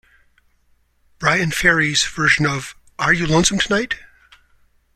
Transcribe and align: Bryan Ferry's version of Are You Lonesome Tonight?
Bryan 1.19 1.51
Ferry's 1.51 2.03
version 2.03 2.47
of 2.47 2.73
Are 2.97 3.13
You 3.13 3.27
Lonesome 3.27 3.59
Tonight? 3.59 3.99